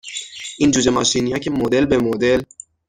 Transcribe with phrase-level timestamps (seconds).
[0.57, 2.43] این جوجه ماشینیا که مدل به مدل